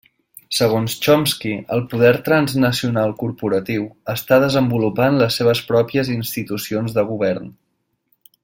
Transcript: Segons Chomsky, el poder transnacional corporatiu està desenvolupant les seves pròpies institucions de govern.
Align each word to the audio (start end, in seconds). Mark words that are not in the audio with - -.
Segons 0.59 0.93
Chomsky, 1.03 1.51
el 1.75 1.83
poder 1.91 2.13
transnacional 2.29 3.13
corporatiu 3.21 3.85
està 4.17 4.41
desenvolupant 4.47 5.23
les 5.23 5.41
seves 5.43 5.65
pròpies 5.71 6.11
institucions 6.19 6.99
de 7.01 7.09
govern. 7.13 7.59